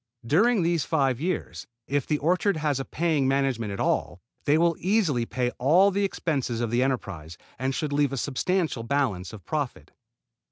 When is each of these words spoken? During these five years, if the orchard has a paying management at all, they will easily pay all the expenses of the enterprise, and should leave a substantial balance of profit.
During 0.25 0.63
these 0.63 0.83
five 0.83 1.21
years, 1.21 1.67
if 1.85 2.07
the 2.07 2.17
orchard 2.17 2.57
has 2.57 2.79
a 2.79 2.85
paying 2.85 3.27
management 3.27 3.71
at 3.71 3.79
all, 3.79 4.19
they 4.45 4.57
will 4.57 4.75
easily 4.79 5.27
pay 5.27 5.51
all 5.59 5.91
the 5.91 6.03
expenses 6.03 6.59
of 6.59 6.71
the 6.71 6.81
enterprise, 6.81 7.37
and 7.59 7.75
should 7.75 7.93
leave 7.93 8.11
a 8.11 8.17
substantial 8.17 8.81
balance 8.81 9.31
of 9.31 9.45
profit. 9.45 9.91